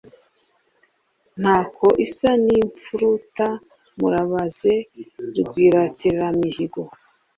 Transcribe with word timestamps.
ntako 1.41 1.85
isa 2.05 2.29
ni 2.45 2.53
imfuruta 2.61 3.47
murabaze 3.99 4.73
rwiratiramihigo, 5.39 6.81